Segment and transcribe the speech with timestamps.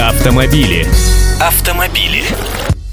[0.00, 0.86] Автомобили.
[1.40, 2.24] Автомобили.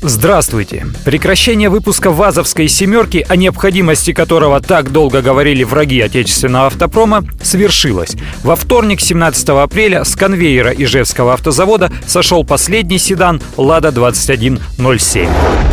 [0.02, 0.86] Здравствуйте!
[1.04, 8.16] Прекращение выпуска ВАЗовской «семерки», о необходимости которого так долго говорили враги отечественного автопрома, свершилось.
[8.44, 15.71] Во вторник, 17 апреля, с конвейера Ижевского автозавода сошел последний седан «Лада-2107».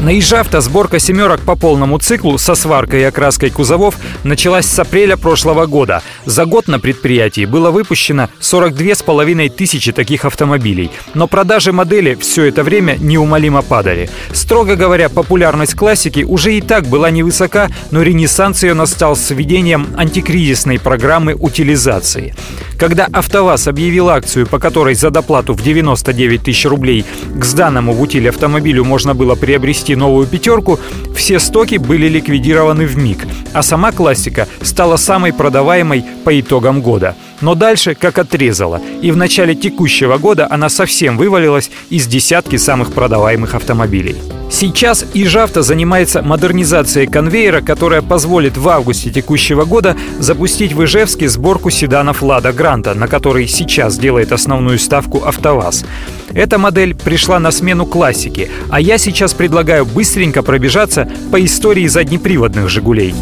[0.00, 5.18] На Ижавто сборка семерок по полному циклу со сваркой и окраской кузовов началась с апреля
[5.18, 6.02] прошлого года.
[6.24, 10.90] За год на предприятии было выпущено 42 с половиной тысячи таких автомобилей.
[11.12, 14.08] Но продажи модели все это время неумолимо падали.
[14.32, 19.88] Строго говоря, популярность классики уже и так была невысока, но ренессанс ее настал с введением
[19.98, 22.34] антикризисной программы утилизации.
[22.80, 27.04] Когда АвтоВАЗ объявил акцию, по которой за доплату в 99 тысяч рублей
[27.38, 30.80] к сданному в утиль автомобилю можно было приобрести новую пятерку,
[31.14, 37.14] все стоки были ликвидированы в миг, а сама классика стала самой продаваемой по итогам года–
[37.40, 42.92] но дальше как отрезала, и в начале текущего года она совсем вывалилась из десятки самых
[42.92, 44.16] продаваемых автомобилей.
[44.50, 51.70] Сейчас Ижавто занимается модернизацией конвейера, которая позволит в августе текущего года запустить в Ижевске сборку
[51.70, 55.84] седанов «Лада Гранта», на который сейчас делает основную ставку «АвтоВАЗ».
[56.32, 62.68] Эта модель пришла на смену классике, а я сейчас предлагаю быстренько пробежаться по истории заднеприводных
[62.68, 63.14] «Жигулей».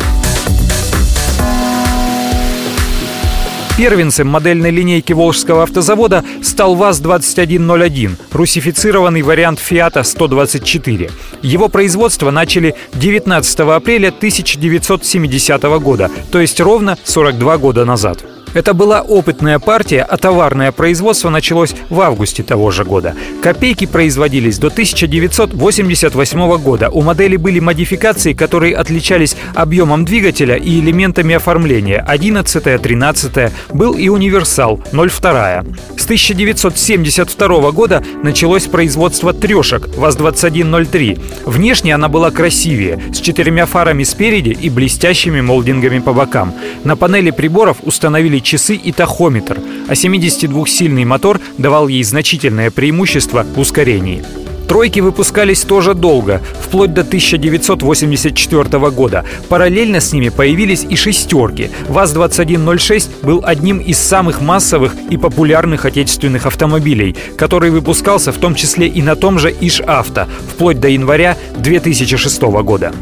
[3.78, 11.08] Первенцем модельной линейки Волжского автозавода стал ВАЗ-2101, русифицированный вариант Фиата 124.
[11.42, 18.24] Его производство начали 19 апреля 1970 года, то есть ровно 42 года назад.
[18.54, 23.14] Это была опытная партия, а товарное производство началось в августе того же года.
[23.42, 26.88] Копейки производились до 1988 года.
[26.90, 32.05] У модели были модификации, которые отличались объемом двигателя и элементами оформления.
[32.06, 35.64] 11 13 был и универсал 02
[35.96, 41.20] С 1972 года началось производство трешек ВАЗ-2103.
[41.44, 46.55] Внешне она была красивее, с четырьмя фарами спереди и блестящими молдингами по бокам.
[46.84, 53.44] На панели приборов установили были часы и тахометр, а 72-сильный мотор давал ей значительное преимущество
[53.54, 54.22] в ускорении.
[54.68, 59.24] Тройки выпускались тоже долго, вплоть до 1984 года.
[59.48, 61.70] Параллельно с ними появились и шестерки.
[61.88, 68.86] ВАЗ-2106 был одним из самых массовых и популярных отечественных автомобилей, который выпускался в том числе
[68.86, 72.92] и на том же Иш-Авто, вплоть до января 2006 года.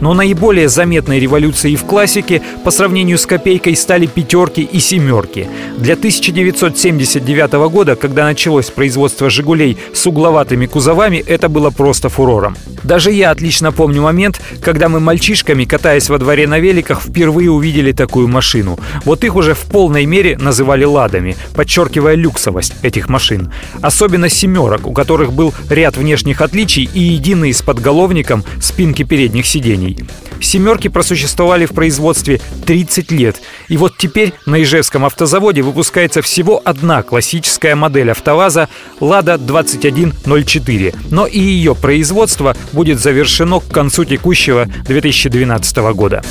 [0.00, 5.48] Но наиболее заметной революцией в классике по сравнению с копейкой стали пятерки и семерки.
[5.76, 12.56] Для 1979 года, когда началось производство «Жигулей» с угловатыми кузовами, это было просто фурором.
[12.82, 17.92] Даже я отлично помню момент, когда мы мальчишками, катаясь во дворе на великах, впервые увидели
[17.92, 18.78] такую машину.
[19.04, 23.52] Вот их уже в полной мере называли «ладами», подчеркивая люксовость этих машин.
[23.82, 29.89] Особенно семерок, у которых был ряд внешних отличий и единый с подголовником спинки передних сидений
[29.90, 30.10] моделей.
[30.40, 33.40] «Семерки» просуществовали в производстве 30 лет.
[33.68, 38.68] И вот теперь на Ижевском автозаводе выпускается всего одна классическая модель «АвтоВАЗа»
[39.00, 40.94] «Лада 2104».
[41.10, 46.22] Но и ее производство будет завершено к концу текущего 2012 года.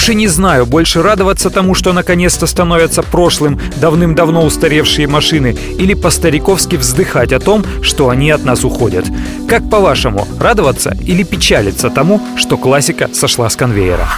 [0.00, 5.92] Уж и не знаю, больше радоваться тому, что наконец-то становятся прошлым давным-давно устаревшие машины, или
[5.92, 9.04] по-стариковски вздыхать о том, что они от нас уходят.
[9.46, 14.08] Как по-вашему, радоваться или печалиться тому, что классика сошла с конвейера?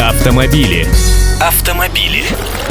[0.00, 0.88] Автомобили.
[1.40, 2.24] Автомобили.